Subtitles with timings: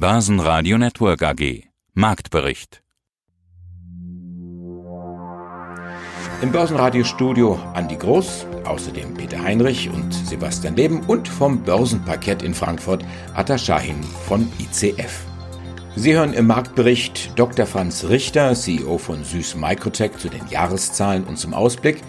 [0.00, 1.64] Börsenradio Network AG.
[1.92, 2.82] Marktbericht.
[6.40, 13.04] Im Börsenradiostudio Andi Groß, außerdem Peter Heinrich und Sebastian Leben und vom Börsenparkett in Frankfurt
[13.34, 15.26] Atta Shahin von ICF.
[15.96, 17.66] Sie hören im Marktbericht Dr.
[17.66, 22.00] Franz Richter, CEO von Süß Microtech, zu den Jahreszahlen und zum Ausblick,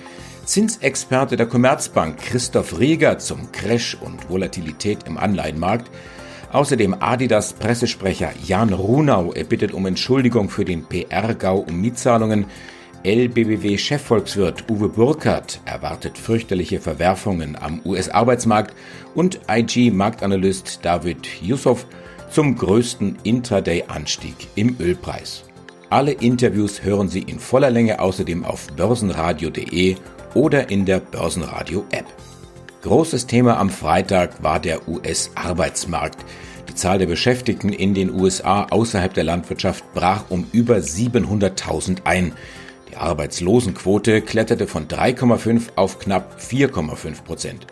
[0.45, 5.91] Zinsexperte der Commerzbank Christoph Rieger zum Crash und Volatilität im Anleihenmarkt,
[6.51, 12.45] außerdem Adidas Pressesprecher Jan Runau erbittet um Entschuldigung für den PR-Gau um Mietzahlungen,
[13.03, 18.75] LBBW-Chefvolkswirt Uwe Burkhardt erwartet fürchterliche Verwerfungen am US-Arbeitsmarkt
[19.15, 21.87] und IG-Marktanalyst David Yusuf
[22.29, 25.43] zum größten Intraday-Anstieg im Ölpreis.
[25.89, 29.95] Alle Interviews hören Sie in voller Länge außerdem auf börsenradio.de
[30.35, 32.05] oder in der Börsenradio-App.
[32.81, 36.25] Großes Thema am Freitag war der US-Arbeitsmarkt.
[36.67, 42.33] Die Zahl der Beschäftigten in den USA außerhalb der Landwirtschaft brach um über 700.000 ein.
[42.89, 47.67] Die Arbeitslosenquote kletterte von 3,5 auf knapp 4,5 Prozent.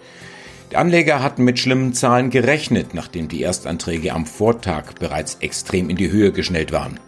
[0.72, 5.96] Die Anleger hatten mit schlimmen Zahlen gerechnet, nachdem die Erstanträge am Vortag bereits extrem in
[5.96, 7.00] die Höhe geschnellt waren.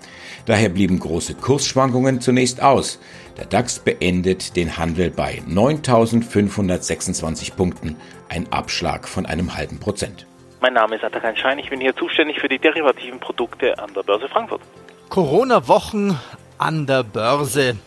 [0.46, 3.00] Daher blieben große Kursschwankungen zunächst aus.
[3.38, 7.96] Der DAX beendet den Handel bei 9.526 Punkten,
[8.30, 10.26] ein Abschlag von einem halben Prozent.
[10.62, 14.04] Mein Name ist Atakan Schein, ich bin hier zuständig für die derivativen Produkte an der
[14.04, 14.62] Börse Frankfurt.
[15.10, 16.18] Corona-Wochen
[16.58, 17.78] an der Börse.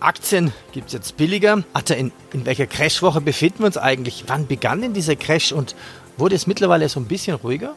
[0.00, 1.64] Aktien gibt es jetzt billiger.
[1.72, 4.24] Atta, in, in welcher Crashwoche befinden wir uns eigentlich?
[4.26, 5.74] Wann begann denn dieser Crash und
[6.18, 7.74] wurde es mittlerweile so ein bisschen ruhiger?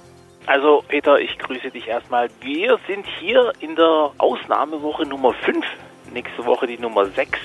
[0.47, 2.29] Also Peter, ich grüße dich erstmal.
[2.39, 5.65] Wir sind hier in der Ausnahmewoche Nummer 5,
[6.13, 7.37] nächste Woche die Nummer 6.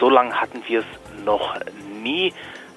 [0.00, 1.56] So lange hatten wir es noch
[2.02, 2.32] nie.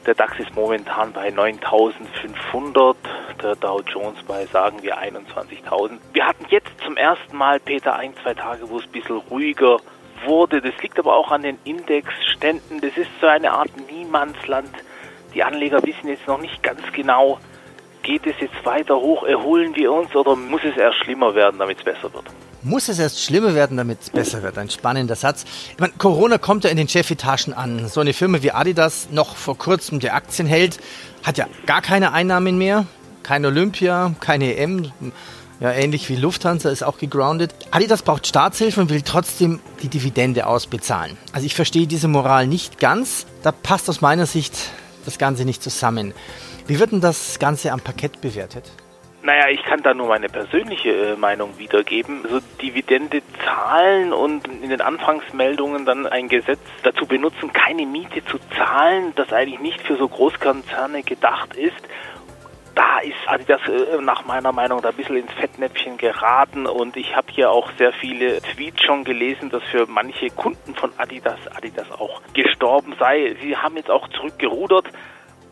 [0.05, 2.97] Der DAX ist momentan bei 9500,
[3.41, 5.99] der Dow Jones bei, sagen wir, 21.000.
[6.11, 9.77] Wir hatten jetzt zum ersten Mal, Peter, ein, zwei Tage, wo es ein bisschen ruhiger
[10.25, 10.59] wurde.
[10.61, 12.81] Das liegt aber auch an den Indexständen.
[12.81, 14.73] Das ist so eine Art Niemandsland.
[15.33, 17.39] Die Anleger wissen jetzt noch nicht ganz genau,
[18.03, 21.79] geht es jetzt weiter hoch, erholen wir uns oder muss es erst schlimmer werden, damit
[21.79, 22.25] es besser wird?
[22.63, 24.57] Muss es erst schlimmer werden, damit es besser wird?
[24.57, 25.45] Ein spannender Satz.
[25.71, 27.87] Ich meine, Corona kommt ja in den Chefetagen an.
[27.87, 30.79] So eine Firma wie Adidas, noch vor kurzem die Aktien hält,
[31.23, 32.85] hat ja gar keine Einnahmen mehr.
[33.23, 34.91] Kein Olympia, keine EM.
[35.59, 37.53] Ja, ähnlich wie Lufthansa ist auch gegroundet.
[37.69, 41.17] Adidas braucht Staatshilfe und will trotzdem die Dividende ausbezahlen.
[41.33, 43.27] Also ich verstehe diese Moral nicht ganz.
[43.43, 44.53] Da passt aus meiner Sicht
[45.05, 46.13] das Ganze nicht zusammen.
[46.71, 48.71] Wie wird denn das Ganze am Parkett bewertet?
[49.23, 52.23] Naja, ich kann da nur meine persönliche äh, Meinung wiedergeben.
[52.23, 58.37] Also Dividende zahlen und in den Anfangsmeldungen dann ein Gesetz dazu benutzen, keine Miete zu
[58.55, 61.75] zahlen, das eigentlich nicht für so Großkonzerne gedacht ist
[62.73, 67.15] da ist Adidas äh, nach meiner Meinung da ein bisschen ins Fettnäpfchen geraten und ich
[67.15, 71.91] habe hier auch sehr viele Tweets schon gelesen, dass für manche Kunden von Adidas Adidas
[71.91, 73.35] auch gestorben sei.
[73.41, 74.85] Sie haben jetzt auch zurückgerudert.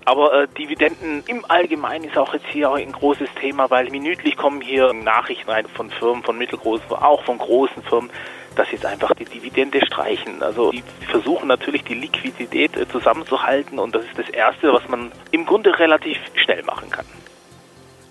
[0.10, 4.60] Aber äh, Dividenden im Allgemeinen ist auch jetzt hier ein großes Thema, weil minütlich kommen
[4.60, 8.10] hier Nachrichten rein von Firmen, von mittelgroßen, auch von großen Firmen,
[8.56, 10.42] dass jetzt einfach die Dividende streichen.
[10.42, 15.12] Also die versuchen natürlich die Liquidität äh, zusammenzuhalten und das ist das Erste, was man
[15.30, 17.06] im Grunde relativ schnell machen kann.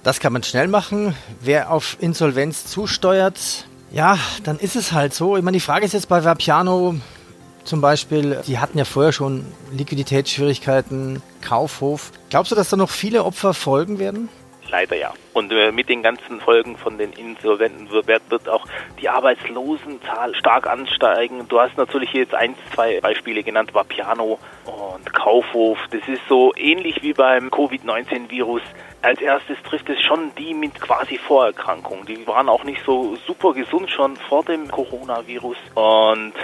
[0.05, 1.17] Das kann man schnell machen.
[1.41, 5.37] Wer auf Insolvenz zusteuert, ja, dann ist es halt so.
[5.37, 6.95] Ich meine, die Frage ist jetzt bei Vapiano
[7.69, 12.13] zum Beispiel, die hatten ja vorher schon Liquiditätsschwierigkeiten, Kaufhof.
[12.31, 14.31] Glaubst du, dass da noch viele Opfer folgen werden?
[14.71, 15.15] Leider ja.
[15.33, 18.67] Und äh, mit den ganzen Folgen von den Insolventen wird, auch
[19.01, 21.49] die Arbeitslosenzahl stark ansteigen.
[21.49, 25.79] Du hast natürlich jetzt ein, zwei Beispiele genannt, Vapiano und Kaufhof.
[25.91, 28.63] Das ist so ähnlich wie beim Covid-19-Virus.
[29.01, 32.05] Als erstes trifft es schon die mit quasi Vorerkrankungen.
[32.05, 35.57] Die waren auch nicht so super gesund schon vor dem Coronavirus.
[35.75, 36.35] Und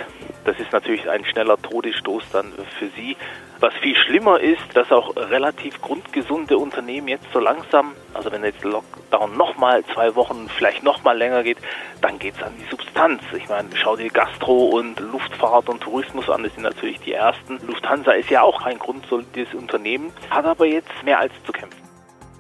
[0.45, 3.17] das ist natürlich ein schneller Todesstoß dann für sie.
[3.64, 8.62] Was viel schlimmer ist, dass auch relativ grundgesunde Unternehmen jetzt so langsam, also wenn jetzt
[8.62, 11.56] Lockdown nochmal zwei Wochen, vielleicht nochmal länger geht,
[12.02, 13.22] dann geht es an die Substanz.
[13.34, 17.58] Ich meine, schau dir Gastro und Luftfahrt und Tourismus an, das sind natürlich die ersten.
[17.66, 21.83] Lufthansa ist ja auch kein grundsolides Unternehmen, hat aber jetzt mehr als zu kämpfen.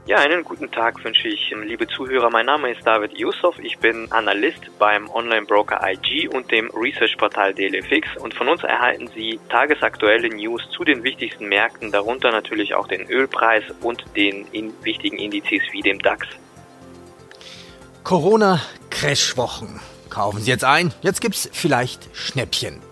[0.06, 2.28] Ja, einen guten Tag wünsche ich, liebe Zuhörer.
[2.28, 3.58] Mein Name ist David Yusuf.
[3.58, 9.40] Ich bin Analyst beim Online-Broker IG und dem Research-Portal DLFX und von uns erhalten Sie
[9.48, 15.16] tagesaktuelle News zu den wichtigsten Märkten, darunter natürlich auch den Ölpreis und den in wichtigen
[15.16, 16.26] Indizes wie dem DAX.
[18.02, 19.80] Corona-Crash-Wochen.
[20.10, 20.92] Kaufen Sie jetzt ein.
[21.00, 22.82] Jetzt gibt's vielleicht Schnäppchen.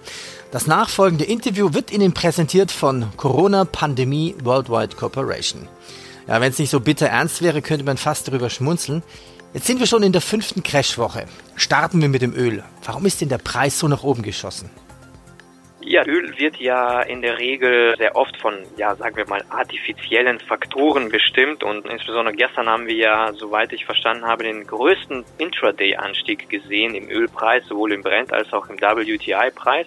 [0.50, 5.69] Das nachfolgende Interview wird Ihnen präsentiert von Corona Pandemie Worldwide Corporation.
[6.27, 9.03] Ja, wenn es nicht so bitter ernst wäre, könnte man fast darüber schmunzeln.
[9.55, 11.27] Jetzt sind wir schon in der fünften Crashwoche.
[11.57, 12.63] Starten wir mit dem Öl.
[12.85, 14.71] Warum ist denn der Preis so nach oben geschossen?
[15.85, 20.39] Ja, Öl wird ja in der Regel sehr oft von, ja, sagen wir mal, artifiziellen
[20.39, 26.49] Faktoren bestimmt und insbesondere gestern haben wir ja, soweit ich verstanden habe, den größten Intraday-Anstieg
[26.49, 29.87] gesehen im Ölpreis, sowohl im Brent als auch im WTI-Preis.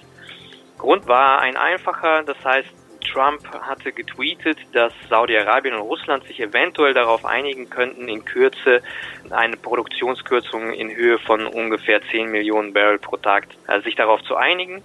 [0.78, 2.70] Grund war ein einfacher, das heißt,
[3.16, 8.82] Trump hatte getweetet, dass Saudi-Arabien und Russland sich eventuell darauf einigen könnten, in Kürze
[9.30, 14.36] eine Produktionskürzung in Höhe von ungefähr 10 Millionen Barrel pro Tag, also sich darauf zu
[14.36, 14.84] einigen.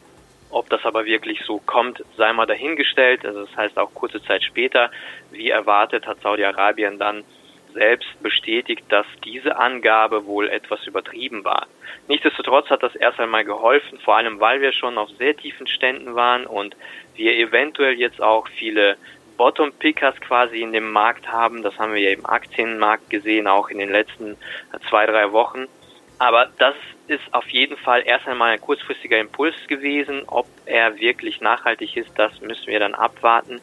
[0.48, 3.26] Ob das aber wirklich so kommt, sei mal dahingestellt.
[3.26, 4.92] Also das heißt auch kurze Zeit später,
[5.32, 7.24] wie erwartet, hat Saudi-Arabien dann
[7.72, 11.66] selbst bestätigt, dass diese Angabe wohl etwas übertrieben war.
[12.08, 16.14] Nichtsdestotrotz hat das erst einmal geholfen, vor allem weil wir schon auf sehr tiefen Ständen
[16.14, 16.76] waren und
[17.14, 18.96] wir eventuell jetzt auch viele
[19.36, 21.62] Bottom-Pickers quasi in dem Markt haben.
[21.62, 24.36] Das haben wir ja im Aktienmarkt gesehen, auch in den letzten
[24.88, 25.66] zwei, drei Wochen.
[26.18, 26.74] Aber das
[27.06, 30.24] ist auf jeden Fall erst einmal ein kurzfristiger Impuls gewesen.
[30.26, 33.62] Ob er wirklich nachhaltig ist, das müssen wir dann abwarten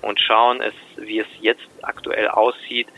[0.00, 2.88] und schauen, es, wie es jetzt aktuell aussieht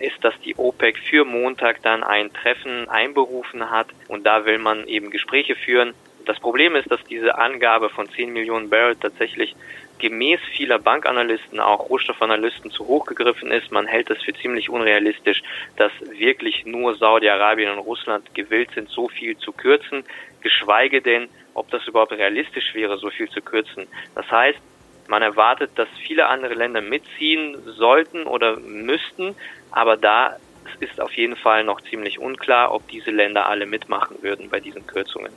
[0.00, 4.86] ist, dass die OPEC für Montag dann ein Treffen einberufen hat und da will man
[4.86, 5.94] eben Gespräche führen.
[6.24, 9.54] Das Problem ist, dass diese Angabe von 10 Millionen Barrel tatsächlich
[9.98, 13.72] gemäß vieler Bankanalysten, auch Rohstoffanalysten zu hoch gegriffen ist.
[13.72, 15.42] Man hält es für ziemlich unrealistisch,
[15.76, 20.04] dass wirklich nur Saudi-Arabien und Russland gewillt sind, so viel zu kürzen,
[20.40, 23.86] geschweige denn, ob das überhaupt realistisch wäre, so viel zu kürzen.
[24.14, 24.60] Das heißt,
[25.08, 29.34] man erwartet, dass viele andere Länder mitziehen sollten oder müssten,
[29.70, 30.36] aber da
[30.80, 34.86] ist auf jeden Fall noch ziemlich unklar, ob diese Länder alle mitmachen würden bei diesen
[34.86, 35.32] Kürzungen.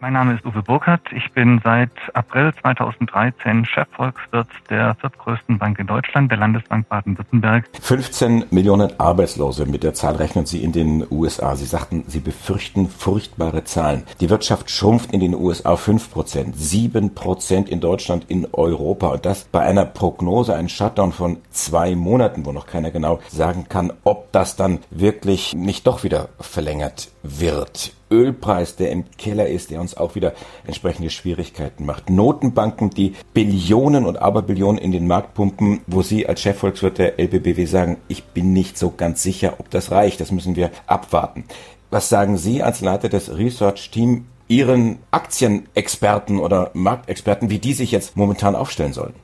[0.00, 1.02] Mein Name ist Uwe Burkhardt.
[1.10, 7.64] Ich bin seit April 2013 Chefvolkswirt der viertgrößten Bank in Deutschland, der Landesbank Baden-Württemberg.
[7.80, 11.56] 15 Millionen Arbeitslose, mit der Zahl rechnen Sie in den USA.
[11.56, 14.04] Sie sagten, Sie befürchten furchtbare Zahlen.
[14.20, 19.08] Die Wirtschaft schrumpft in den USA 5 Prozent, 7 Prozent in Deutschland, in Europa.
[19.08, 23.66] Und das bei einer Prognose, ein Shutdown von zwei Monaten, wo noch keiner genau sagen
[23.68, 27.97] kann, ob das dann wirklich nicht doch wieder verlängert wird.
[28.10, 30.32] Ölpreis, der im Keller ist, der uns auch wieder
[30.66, 32.10] entsprechende Schwierigkeiten macht.
[32.10, 37.64] Notenbanken, die Billionen und Aberbillionen in den Markt pumpen, wo Sie als Chefvolkswirt der LBBW
[37.66, 40.20] sagen, ich bin nicht so ganz sicher, ob das reicht.
[40.20, 41.44] Das müssen wir abwarten.
[41.90, 47.92] Was sagen Sie als Leiter des Research Team Ihren Aktienexperten oder Marktexperten, wie die sich
[47.92, 49.14] jetzt momentan aufstellen sollen?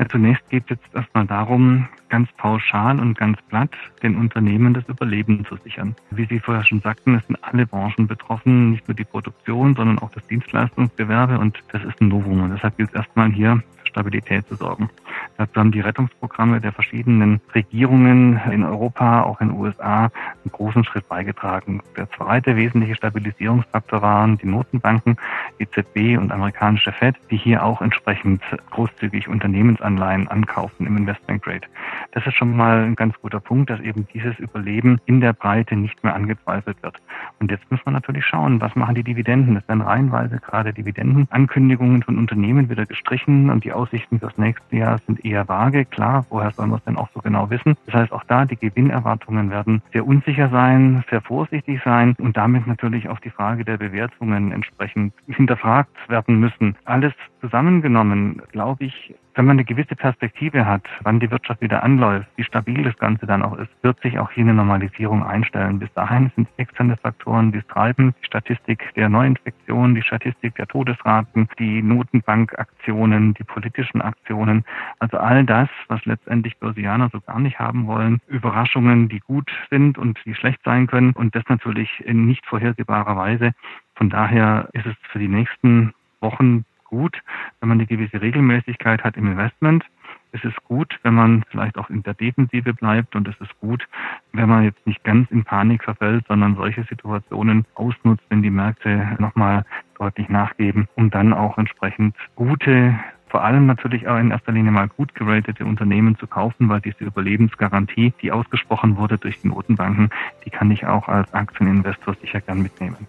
[0.00, 3.68] Ja, zunächst geht es jetzt erstmal darum, ganz pauschal und ganz platt
[4.02, 5.94] den Unternehmen das Überleben zu sichern.
[6.10, 9.98] Wie Sie vorher schon sagten, es sind alle Branchen betroffen, nicht nur die Produktion, sondern
[9.98, 12.40] auch das Dienstleistungsgewerbe und das ist ein Novum.
[12.40, 14.88] Und deshalb gilt es erstmal hier Stabilität zu sorgen.
[15.36, 20.84] Dazu haben die Rettungsprogramme der verschiedenen Regierungen in Europa, auch in den USA, einen großen
[20.84, 21.82] Schritt beigetragen.
[21.96, 25.16] Der zweite wesentliche Stabilisierungsfaktor waren die Notenbanken,
[25.58, 31.66] EZB und amerikanische Fed, die hier auch entsprechend großzügig Unternehmensanleihen ankaufen im Investment Grade.
[32.12, 35.76] Das ist schon mal ein ganz guter Punkt, dass eben dieses Überleben in der Breite
[35.76, 36.96] nicht mehr angezweifelt wird.
[37.38, 39.56] Und jetzt muss man natürlich schauen, was machen die Dividenden?
[39.56, 44.98] Es werden reihenweise gerade Dividendenankündigungen von Unternehmen wieder gestrichen und die Aussichten fürs nächste Jahr
[45.06, 45.86] sind eher vage.
[45.86, 47.76] Klar, woher soll man es denn auch so genau wissen?
[47.86, 52.66] Das heißt, auch da die Gewinnerwartungen werden sehr unsicher sein, sehr vorsichtig sein und damit
[52.66, 56.76] natürlich auch die Frage der Bewertungen entsprechend hinterfragt werden müssen.
[56.84, 62.28] Alles zusammengenommen, glaube ich, wenn man eine gewisse Perspektive hat, wann die Wirtschaft wieder anläuft,
[62.36, 65.78] wie stabil das Ganze dann auch ist, wird sich auch hier eine Normalisierung einstellen.
[65.78, 68.14] Bis dahin sind externe Faktoren, die es treiben.
[68.20, 74.64] Die Statistik der Neuinfektionen, die Statistik der Todesraten, die Notenbankaktionen, die politischen Aktionen.
[74.98, 78.20] Also all das, was letztendlich Börsianer so gar nicht haben wollen.
[78.26, 81.12] Überraschungen, die gut sind und die schlecht sein können.
[81.12, 83.52] Und das natürlich in nicht vorhersehbarer Weise.
[83.94, 87.22] Von daher ist es für die nächsten Wochen gut,
[87.60, 89.84] wenn man eine gewisse Regelmäßigkeit hat im Investment.
[90.32, 93.88] Es ist gut, wenn man vielleicht auch in der Defensive bleibt und es ist gut,
[94.32, 99.16] wenn man jetzt nicht ganz in Panik verfällt, sondern solche Situationen ausnutzt, wenn die Märkte
[99.18, 99.64] nochmal
[99.98, 102.94] deutlich nachgeben, um dann auch entsprechend gute
[103.30, 107.04] vor allem natürlich auch in erster Linie mal gut geratete Unternehmen zu kaufen, weil diese
[107.04, 110.10] Überlebensgarantie, die ausgesprochen wurde durch die Notenbanken,
[110.44, 113.06] die kann ich auch als Aktieninvestor sicher gern mitnehmen.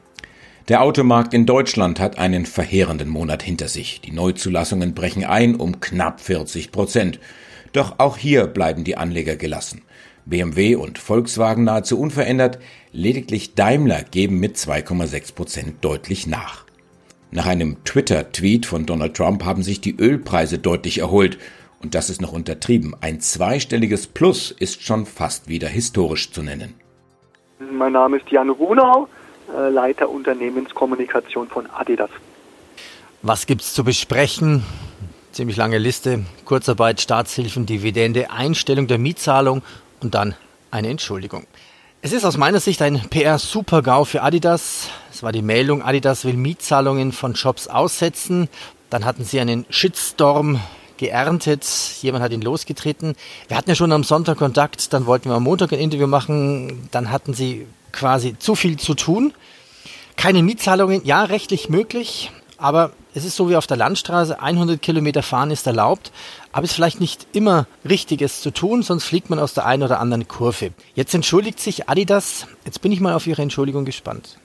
[0.68, 4.02] Der Automarkt in Deutschland hat einen verheerenden Monat hinter sich.
[4.02, 7.20] Die Neuzulassungen brechen ein um knapp 40 Prozent.
[7.74, 9.82] Doch auch hier bleiben die Anleger gelassen.
[10.26, 12.60] BMW und Volkswagen nahezu unverändert,
[12.92, 16.66] lediglich Daimler geben mit 2,6 Prozent deutlich nach.
[17.32, 21.40] Nach einem Twitter-Tweet von Donald Trump haben sich die Ölpreise deutlich erholt.
[21.82, 22.96] Und das ist noch untertrieben.
[23.02, 26.76] Ein zweistelliges Plus ist schon fast wieder historisch zu nennen.
[27.72, 29.08] Mein Name ist Jan Runau,
[29.70, 32.10] Leiter Unternehmenskommunikation von Adidas.
[33.22, 34.64] Was gibt es zu besprechen?
[35.32, 36.26] Ziemlich lange Liste.
[36.46, 39.62] Kurzarbeit, Staatshilfen, Dividende, Einstellung der Mietzahlung
[40.02, 40.36] und dann
[40.72, 41.46] eine Entschuldigung.
[42.02, 44.90] Es ist aus meiner Sicht ein PR-Super-GAU für Adidas.
[45.12, 48.50] Es war die Meldung, Adidas will Mietzahlungen von Shops aussetzen.
[48.90, 50.60] Dann hatten sie einen Shitstorm
[51.02, 51.66] geerntet.
[52.02, 53.16] Jemand hat ihn losgetreten.
[53.48, 56.88] Wir hatten ja schon am Sonntag Kontakt, dann wollten wir am Montag ein Interview machen.
[56.92, 59.34] Dann hatten sie quasi zu viel zu tun.
[60.16, 62.32] Keine Mietzahlungen, ja, rechtlich möglich.
[62.58, 66.12] Aber es ist so wie auf der Landstraße, 100 Kilometer fahren ist erlaubt,
[66.52, 69.66] aber es ist vielleicht nicht immer richtig, es zu tun, sonst fliegt man aus der
[69.66, 70.70] einen oder anderen Kurve.
[70.94, 72.48] Jetzt entschuldigt sich Adidas.
[72.64, 74.38] Jetzt bin ich mal auf Ihre Entschuldigung gespannt.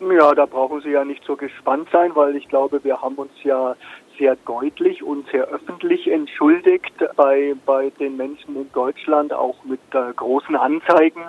[0.00, 3.30] Ja, da brauchen Sie ja nicht so gespannt sein, weil ich glaube, wir haben uns
[3.44, 3.76] ja
[4.22, 10.12] sehr deutlich und sehr öffentlich entschuldigt bei, bei den Menschen in Deutschland, auch mit äh,
[10.14, 11.22] großen Anzeigen,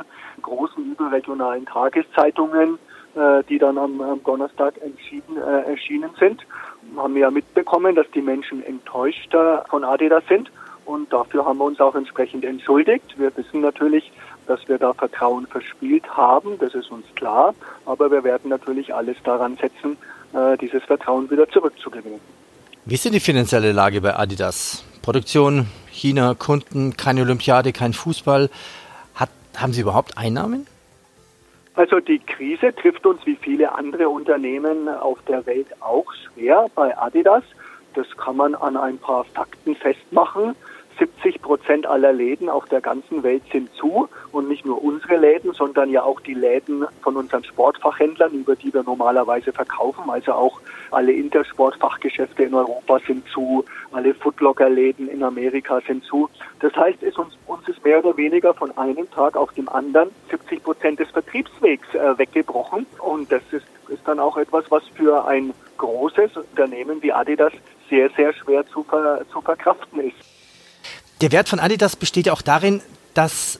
[0.43, 2.77] großen überregionalen Tageszeitungen
[3.15, 6.45] äh, die dann am, am Donnerstag entschieden, äh, erschienen sind.
[6.97, 10.51] Haben wir ja mitbekommen, dass die Menschen enttäuschter von Adidas sind
[10.85, 13.17] und dafür haben wir uns auch entsprechend entschuldigt.
[13.17, 14.11] Wir wissen natürlich,
[14.47, 17.53] dass wir da Vertrauen verspielt haben, das ist uns klar,
[17.85, 19.97] aber wir werden natürlich alles daran setzen,
[20.33, 22.42] äh, dieses Vertrauen wieder zurückzugewinnen.
[22.85, 24.83] Wie ist denn die finanzielle Lage bei Adidas?
[25.01, 28.49] Produktion, China, Kunden, keine Olympiade, kein Fußball.
[29.15, 30.67] Hat, haben Sie überhaupt Einnahmen?
[31.75, 36.97] Also die Krise trifft uns wie viele andere Unternehmen auf der Welt auch schwer bei
[36.97, 37.45] Adidas.
[37.93, 40.53] Das kann man an ein paar Fakten festmachen.
[40.97, 45.53] 70 Prozent aller Läden auf der ganzen Welt sind zu und nicht nur unsere Läden,
[45.53, 50.09] sondern ja auch die Läden von unseren Sportfachhändlern, über die wir normalerweise verkaufen.
[50.09, 50.59] Also auch
[50.91, 56.29] alle Intersportfachgeschäfte in Europa sind zu, alle Footlocker-Läden in Amerika sind zu.
[56.59, 60.09] Das heißt, es uns, uns ist mehr oder weniger von einem Tag auf dem anderen
[60.29, 62.85] 70 Prozent des Vertriebswegs äh, weggebrochen.
[62.99, 67.53] Und das ist, ist dann auch etwas, was für ein großes Unternehmen wie Adidas
[67.89, 70.32] sehr, sehr schwer zu, ver, zu verkraften ist.
[71.23, 72.81] Der Wert von Adidas besteht ja auch darin,
[73.13, 73.57] dass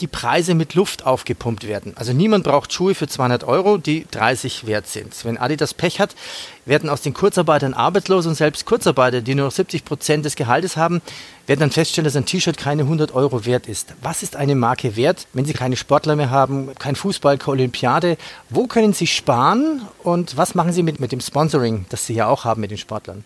[0.00, 1.92] die Preise mit Luft aufgepumpt werden.
[1.96, 5.24] Also niemand braucht Schuhe für 200 Euro, die 30 wert sind.
[5.24, 6.16] Wenn Adidas Pech hat,
[6.64, 10.76] werden aus den Kurzarbeitern arbeitslos und selbst Kurzarbeiter, die nur noch 70 Prozent des Gehaltes
[10.76, 11.00] haben,
[11.46, 13.94] werden dann feststellen, dass ein T-Shirt keine 100 Euro wert ist.
[14.02, 18.16] Was ist eine Marke wert, wenn sie keine Sportler mehr haben, kein Fußball, keine Olympiade?
[18.50, 22.26] Wo können sie sparen und was machen sie mit, mit dem Sponsoring, das sie ja
[22.26, 23.24] auch haben mit den Sportlern?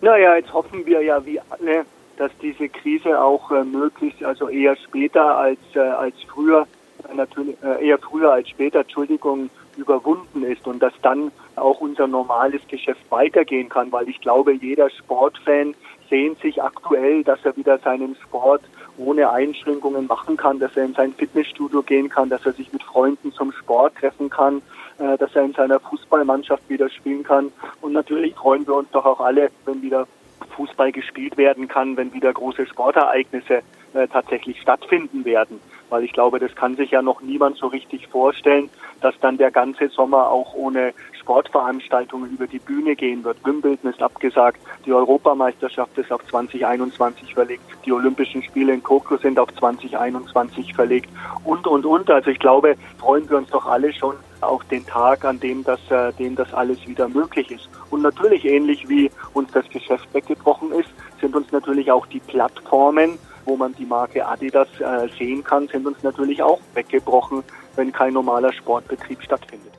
[0.00, 1.84] Naja, jetzt hoffen wir ja wie alle,
[2.18, 6.66] dass diese Krise auch äh, möglichst, also eher später als, äh, als früher,
[7.08, 12.08] äh, natürlich äh, eher früher als später, Entschuldigung, überwunden ist und dass dann auch unser
[12.08, 15.74] normales Geschäft weitergehen kann, weil ich glaube, jeder Sportfan
[16.10, 18.62] sehnt sich aktuell, dass er wieder seinen Sport
[18.96, 22.82] ohne Einschränkungen machen kann, dass er in sein Fitnessstudio gehen kann, dass er sich mit
[22.82, 24.60] Freunden zum Sport treffen kann,
[24.98, 27.52] äh, dass er in seiner Fußballmannschaft wieder spielen kann.
[27.80, 30.08] Und natürlich freuen wir uns doch auch alle, wenn wieder
[30.56, 33.62] Fußball gespielt werden kann, wenn wieder große Sportereignisse
[33.94, 35.60] äh, tatsächlich stattfinden werden.
[35.90, 39.50] Weil ich glaube, das kann sich ja noch niemand so richtig vorstellen, dass dann der
[39.50, 40.92] ganze Sommer auch ohne
[41.28, 43.44] Sportveranstaltungen über die Bühne gehen wird.
[43.44, 49.38] Wimbledon ist abgesagt, die Europameisterschaft ist auf 2021 verlegt, die Olympischen Spiele in Tokio sind
[49.38, 51.10] auf 2021 verlegt
[51.44, 52.10] und, und, und.
[52.10, 55.80] Also ich glaube, freuen wir uns doch alle schon auf den Tag, an dem das,
[55.90, 57.68] äh, dem das alles wieder möglich ist.
[57.90, 60.88] Und natürlich ähnlich wie uns das Geschäft weggebrochen ist,
[61.20, 63.18] sind uns natürlich auch die Plattformen,
[63.48, 67.42] wo man die Marke Adidas äh, sehen kann, sind uns natürlich auch weggebrochen,
[67.76, 69.72] wenn kein normaler Sportbetrieb stattfindet.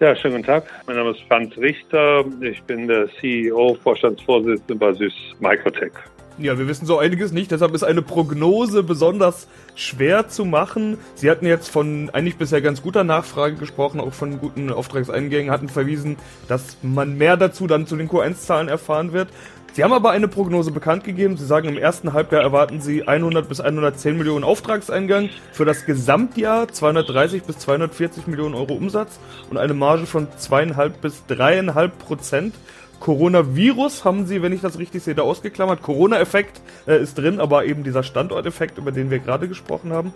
[0.00, 0.64] Ja, schönen guten Tag.
[0.86, 2.24] Mein Name ist Franz Richter.
[2.40, 5.92] Ich bin der CEO, Vorstandsvorsitzende bei Süß Microtech.
[6.40, 10.96] Ja, wir wissen so einiges nicht, deshalb ist eine Prognose besonders schwer zu machen.
[11.16, 15.68] Sie hatten jetzt von eigentlich bisher ganz guter Nachfrage gesprochen, auch von guten Auftragseingängen, hatten
[15.68, 19.30] verwiesen, dass man mehr dazu dann zu den Q1-Zahlen erfahren wird.
[19.72, 21.36] Sie haben aber eine Prognose bekannt gegeben.
[21.36, 26.68] Sie sagen, im ersten Halbjahr erwarten Sie 100 bis 110 Millionen Auftragseingang, für das Gesamtjahr
[26.68, 29.20] 230 bis 240 Millionen Euro Umsatz
[29.50, 32.54] und eine Marge von zweieinhalb bis dreieinhalb Prozent.
[33.00, 35.82] Coronavirus haben sie, wenn ich das richtig sehe, da ausgeklammert.
[35.82, 40.12] Corona-Effekt äh, ist drin, aber eben dieser Standorteffekt, über den wir gerade gesprochen haben.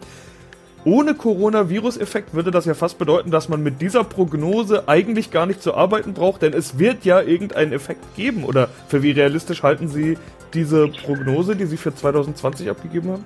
[0.85, 5.63] Ohne Coronavirus-Effekt würde das ja fast bedeuten, dass man mit dieser Prognose eigentlich gar nicht
[5.63, 8.43] zu arbeiten braucht, denn es wird ja irgendeinen Effekt geben.
[8.43, 10.19] Oder für wie realistisch halten Sie
[10.53, 13.25] diese Prognose, die Sie für 2020 abgegeben haben?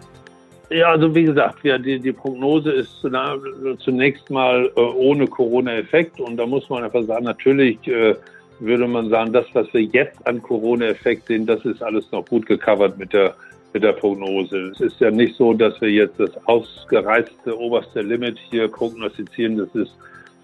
[0.68, 2.90] Ja, also wie gesagt, ja, die, die Prognose ist
[3.78, 8.16] zunächst mal äh, ohne Corona-Effekt und da muss man einfach sagen, natürlich äh,
[8.58, 12.46] würde man sagen, das, was wir jetzt an Corona-Effekt sehen, das ist alles noch gut
[12.46, 13.34] gecovert mit der
[13.76, 14.70] mit der Prognose.
[14.72, 19.58] Es ist ja nicht so, dass wir jetzt das ausgereizte oberste Limit hier prognostizieren.
[19.58, 19.94] Das ist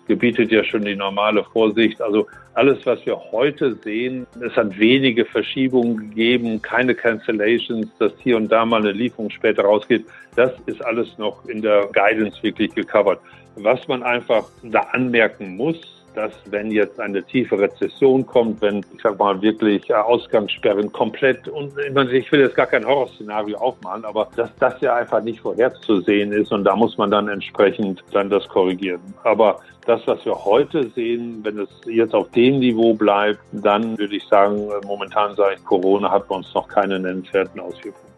[0.06, 2.02] gebietet ja schon die normale Vorsicht.
[2.02, 8.36] Also alles, was wir heute sehen, es hat wenige Verschiebungen gegeben, keine Cancellations, dass hier
[8.36, 10.04] und da mal eine Lieferung später rausgeht.
[10.36, 13.20] Das ist alles noch in der Guidance wirklich gecovert.
[13.56, 19.02] Was man einfach da anmerken muss, dass wenn jetzt eine tiefe Rezession kommt, wenn, ich
[19.02, 21.73] sag mal, wirklich äh, Ausgangssperren komplett und
[22.12, 26.52] ich will jetzt gar kein Horrorszenario aufmalen, aber dass das ja einfach nicht vorherzusehen ist
[26.52, 29.00] und da muss man dann entsprechend dann das korrigieren.
[29.25, 34.16] Aber das, was wir heute sehen, wenn es jetzt auf dem Niveau bleibt, dann würde
[34.16, 38.12] ich sagen, momentan sage ich, Corona hat bei uns noch keine nennenswerten Auswirkungen.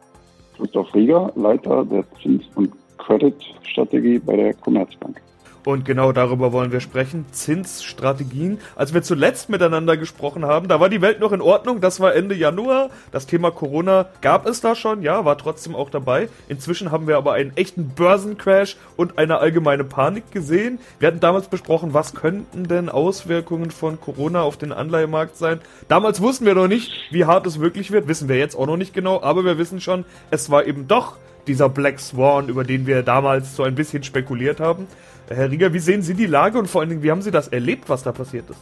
[0.56, 5.20] Christoph Rieger, Leiter der Zins- und Credit-Strategie bei der Commerzbank.
[5.64, 7.24] Und genau darüber wollen wir sprechen.
[7.32, 8.58] Zinsstrategien.
[8.76, 11.80] Als wir zuletzt miteinander gesprochen haben, da war die Welt noch in Ordnung.
[11.80, 12.90] Das war Ende Januar.
[13.12, 15.02] Das Thema Corona gab es da schon.
[15.02, 16.28] Ja, war trotzdem auch dabei.
[16.48, 20.78] Inzwischen haben wir aber einen echten Börsencrash und eine allgemeine Panik gesehen.
[20.98, 25.60] Wir hatten damals besprochen, was könnten denn Auswirkungen von Corona auf den Anleihemarkt sein.
[25.88, 28.06] Damals wussten wir noch nicht, wie hart es wirklich wird.
[28.06, 29.22] Wissen wir jetzt auch noch nicht genau.
[29.22, 31.16] Aber wir wissen schon, es war eben doch
[31.46, 34.86] dieser Black Swan, über den wir damals so ein bisschen spekuliert haben.
[35.28, 37.48] Herr Rieger, wie sehen Sie die Lage und vor allen Dingen, wie haben Sie das
[37.48, 38.60] erlebt, was da passiert ist?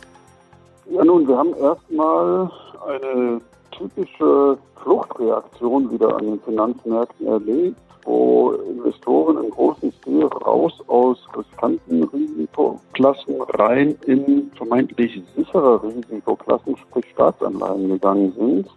[0.91, 2.51] Ja, nun, wir haben erstmal
[2.87, 3.41] eine
[3.71, 12.05] typische Fluchtreaktion wieder an den Finanzmärkten erlebt, wo Investoren im großen Stil raus aus riskanten
[12.05, 18.69] Risikoklassen rein in vermeintlich sichere Risikoklassen, sprich Staatsanleihen gegangen sind.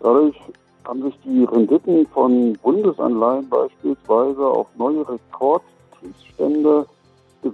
[0.00, 0.36] Dadurch
[0.84, 6.86] haben sich die Renditen von Bundesanleihen beispielsweise auf neue Rekordtiefstände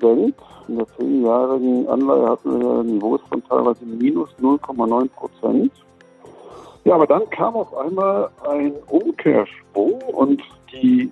[0.00, 0.40] gesenkt.
[0.68, 5.72] In der zehnjährigen Anleihe hatten wir Niveaus von teilweise minus 0,9 Prozent.
[6.84, 10.42] Ja, aber dann kam auf einmal ein Umkehrsprung und
[10.72, 11.10] die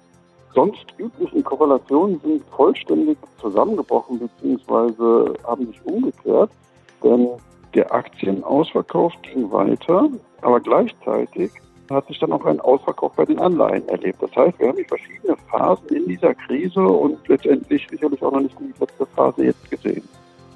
[0.55, 5.35] sonst üblichen Korrelationen sind vollständig zusammengebrochen bzw.
[5.45, 6.51] haben sich umgekehrt,
[7.03, 7.29] denn
[7.75, 10.09] der Aktienausverkauf ging weiter,
[10.41, 11.51] aber gleichzeitig
[11.97, 14.23] hat sich dann auch ein Ausverkauf bei den Anleihen erlebt.
[14.23, 18.41] Das heißt, wir haben die verschiedene Phasen in dieser Krise und letztendlich sicherlich auch noch
[18.41, 20.03] nicht die letzte Phase jetzt gesehen.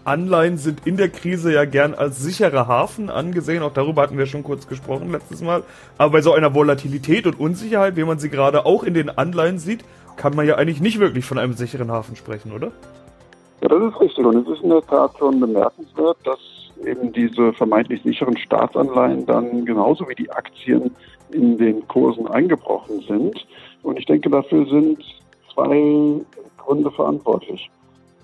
[0.04, 3.62] Anleihen sind in der Krise ja gern als sicherer Hafen angesehen.
[3.62, 5.62] Auch darüber hatten wir schon kurz gesprochen letztes Mal.
[5.96, 9.58] Aber bei so einer Volatilität und Unsicherheit, wie man sie gerade auch in den Anleihen
[9.58, 9.84] sieht,
[10.16, 12.72] kann man ja eigentlich nicht wirklich von einem sicheren Hafen sprechen, oder?
[13.62, 14.24] Ja, das ist richtig.
[14.24, 16.38] Und es ist in der Tat schon bemerkenswert, dass
[16.84, 20.90] eben diese vermeintlich sicheren Staatsanleihen dann genauso wie die Aktien
[21.34, 23.46] in den Kursen eingebrochen sind.
[23.82, 25.02] Und ich denke, dafür sind
[25.52, 26.20] zwei
[26.58, 27.70] Gründe verantwortlich.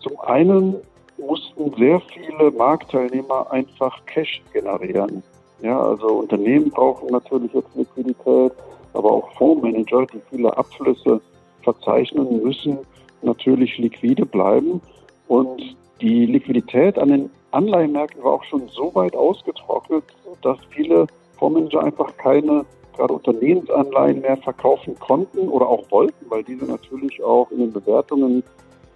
[0.00, 0.76] Zum einen
[1.18, 5.22] mussten sehr viele Marktteilnehmer einfach Cash generieren.
[5.62, 8.52] Ja, also Unternehmen brauchen natürlich jetzt Liquidität,
[8.92, 11.20] aber auch Fondsmanager, die viele Abflüsse
[11.62, 12.78] verzeichnen, müssen
[13.22, 14.80] natürlich liquide bleiben.
[15.26, 20.04] Und die Liquidität an den Anleihenmärkten war auch schon so weit ausgetrocknet,
[20.42, 21.06] dass viele
[21.38, 22.64] Fondsmanager einfach keine
[22.98, 28.42] gerade Unternehmensanleihen mehr verkaufen konnten oder auch wollten, weil diese natürlich auch in den Bewertungen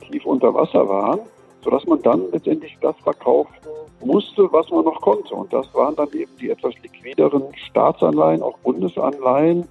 [0.07, 1.21] tief unter Wasser waren,
[1.63, 3.55] sodass man dann letztendlich das verkaufen
[4.05, 5.35] musste, was man noch konnte.
[5.35, 9.67] Und das waren dann eben die etwas liquideren Staatsanleihen, auch Bundesanleihen.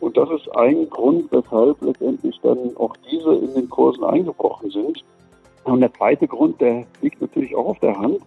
[0.00, 5.04] Und das ist ein Grund, weshalb letztendlich dann auch diese in den Kursen eingebrochen sind.
[5.64, 8.18] Und der zweite Grund, der liegt natürlich auch auf der Hand.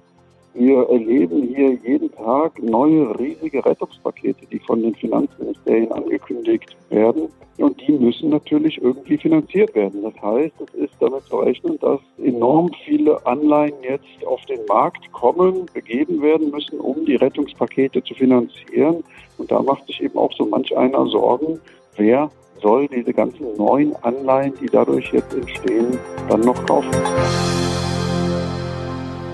[0.68, 7.30] Wir erleben hier jeden Tag neue riesige Rettungspakete, die von den Finanzministerien angekündigt werden.
[7.58, 10.04] Und die müssen natürlich irgendwie finanziert werden.
[10.04, 15.10] Das heißt, es ist damit zu rechnen, dass enorm viele Anleihen jetzt auf den Markt
[15.14, 19.06] kommen, begeben werden müssen, um die Rettungspakete zu finanzieren.
[19.38, 21.62] Und da macht sich eben auch so manch einer Sorgen,
[21.96, 22.30] wer
[22.62, 26.92] soll diese ganzen neuen Anleihen, die dadurch jetzt entstehen, dann noch kaufen.